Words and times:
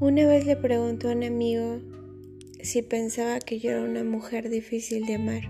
Una 0.00 0.28
vez 0.28 0.46
le 0.46 0.54
preguntó 0.54 1.08
a 1.08 1.12
un 1.12 1.24
amigo 1.24 1.80
si 2.62 2.82
pensaba 2.82 3.40
que 3.40 3.58
yo 3.58 3.72
era 3.72 3.82
una 3.82 4.04
mujer 4.04 4.48
difícil 4.48 5.04
de 5.06 5.16
amar 5.16 5.42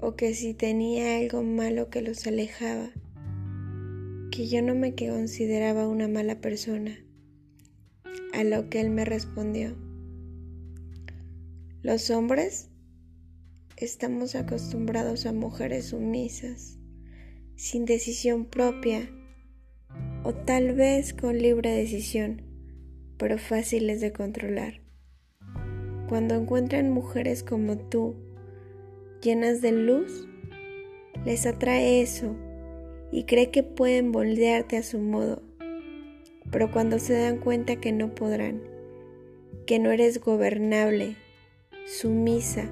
o 0.00 0.14
que 0.14 0.32
si 0.32 0.54
tenía 0.54 1.18
algo 1.18 1.42
malo 1.42 1.90
que 1.90 2.00
los 2.00 2.24
alejaba, 2.28 2.90
que 4.30 4.46
yo 4.46 4.62
no 4.62 4.76
me 4.76 4.94
consideraba 4.94 5.88
una 5.88 6.06
mala 6.06 6.40
persona, 6.40 6.96
a 8.32 8.44
lo 8.44 8.70
que 8.70 8.80
él 8.80 8.90
me 8.90 9.04
respondió, 9.04 9.76
los 11.82 12.08
hombres 12.10 12.70
estamos 13.76 14.36
acostumbrados 14.36 15.26
a 15.26 15.32
mujeres 15.32 15.86
sumisas, 15.86 16.78
sin 17.56 17.84
decisión 17.84 18.44
propia, 18.44 19.10
o 20.24 20.32
tal 20.32 20.72
vez 20.74 21.12
con 21.12 21.38
libre 21.38 21.70
decisión, 21.70 22.42
pero 23.16 23.38
fáciles 23.38 24.00
de 24.00 24.12
controlar. 24.12 24.80
Cuando 26.08 26.34
encuentran 26.34 26.90
mujeres 26.90 27.42
como 27.42 27.78
tú, 27.78 28.16
llenas 29.22 29.60
de 29.62 29.72
luz, 29.72 30.28
les 31.24 31.46
atrae 31.46 32.02
eso 32.02 32.36
y 33.10 33.24
cree 33.24 33.50
que 33.50 33.62
pueden 33.62 34.10
moldearte 34.10 34.76
a 34.76 34.82
su 34.82 34.98
modo. 34.98 35.42
Pero 36.50 36.70
cuando 36.70 36.98
se 36.98 37.14
dan 37.14 37.38
cuenta 37.38 37.76
que 37.76 37.92
no 37.92 38.14
podrán, 38.14 38.62
que 39.66 39.78
no 39.78 39.90
eres 39.90 40.20
gobernable, 40.20 41.16
sumisa, 41.86 42.68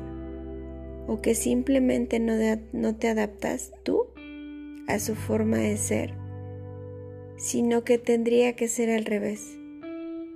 o 1.06 1.20
que 1.20 1.34
simplemente 1.34 2.20
no, 2.20 2.34
no 2.72 2.96
te 2.96 3.08
adaptas 3.08 3.72
tú 3.82 4.06
a 4.86 4.98
su 4.98 5.14
forma 5.14 5.58
de 5.58 5.76
ser, 5.76 6.14
sino 7.40 7.84
que 7.84 7.96
tendría 7.96 8.54
que 8.54 8.68
ser 8.68 8.90
al 8.90 9.06
revés. 9.06 9.58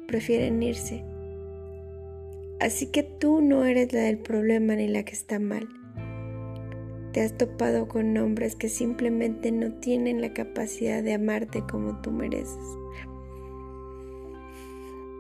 Prefieren 0.09 0.63
irse. 0.63 1.05
Así 2.61 2.87
que 2.87 3.03
tú 3.03 3.43
no 3.43 3.67
eres 3.67 3.93
la 3.93 4.01
del 4.01 4.19
problema 4.19 4.75
ni 4.75 4.89
la 4.89 5.03
que 5.05 5.13
está 5.13 5.39
mal. 5.39 5.69
Te 7.13 7.21
has 7.21 7.37
topado 7.37 7.89
con 7.89 8.17
hombres 8.17 8.57
que 8.57 8.71
simplemente 8.71 9.53
no 9.53 9.75
tienen 9.75 10.23
la 10.23 10.33
capacidad 10.33 11.03
de 11.03 11.13
amarte 11.13 11.63
como 11.71 12.01
tú 12.01 12.11
mereces. 12.11 12.57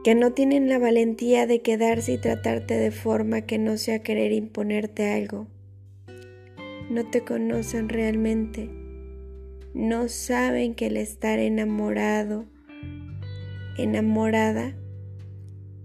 Que 0.04 0.14
no 0.14 0.32
tienen 0.32 0.70
la 0.70 0.78
valentía 0.78 1.46
de 1.46 1.60
quedarse 1.60 2.14
y 2.14 2.18
tratarte 2.18 2.78
de 2.78 2.90
forma 2.92 3.42
que 3.42 3.58
no 3.58 3.76
sea 3.76 4.02
querer 4.02 4.32
imponerte 4.32 5.12
algo. 5.12 5.48
No 6.88 7.08
te 7.10 7.24
conocen 7.24 7.90
realmente 7.90 8.83
no 9.74 10.08
saben 10.08 10.76
que 10.76 10.86
el 10.86 10.96
estar 10.96 11.40
enamorado, 11.40 12.44
enamorada, 13.76 14.76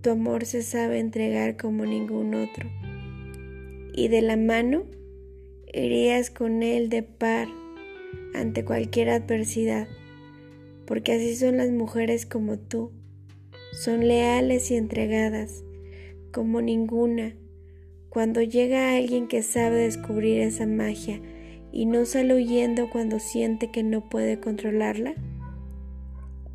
tu 0.02 0.12
amor 0.12 0.46
se 0.46 0.62
sabe 0.62 1.00
entregar 1.00 1.58
como 1.58 1.86
ningún 1.86 2.36
otro. 2.36 2.70
Y 3.94 4.08
de 4.08 4.22
la 4.22 4.38
mano 4.38 4.86
irías 5.74 6.30
con 6.30 6.62
él 6.62 6.90
de 6.90 7.02
par 7.02 7.48
ante 8.36 8.64
cualquier 8.64 9.10
adversidad, 9.10 9.88
porque 10.86 11.14
así 11.14 11.36
son 11.36 11.58
las 11.58 11.72
mujeres 11.72 12.28
como 12.28 12.60
tú, 12.60 12.92
son 13.74 14.08
leales 14.08 14.70
y 14.70 14.76
entregadas 14.76 15.64
como 16.32 16.62
ninguna. 16.62 17.36
Cuando 18.10 18.44
llega 18.44 18.96
alguien 18.96 19.28
que 19.28 19.42
sabe 19.42 19.78
descubrir 19.80 20.42
esa 20.42 20.68
magia, 20.68 21.22
y 21.72 21.86
no 21.86 22.06
sale 22.06 22.36
huyendo 22.36 22.90
cuando 22.90 23.20
siente 23.20 23.72
que 23.72 23.84
no 23.84 24.10
puede 24.10 24.40
controlarla? 24.40 25.14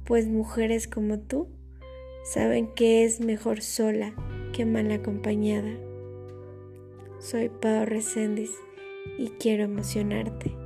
Pues 0.04 0.26
mujeres 0.26 0.86
como 0.86 1.18
tú 1.18 1.48
saben 2.24 2.68
que 2.74 3.04
es 3.04 3.20
mejor 3.20 3.60
sola 3.60 4.14
que 4.52 4.64
mal 4.64 4.90
acompañada. 4.90 5.70
Soy 7.18 7.48
Pau 7.48 7.86
Reséndiz 7.86 8.50
y 9.18 9.28
quiero 9.30 9.64
emocionarte. 9.64 10.63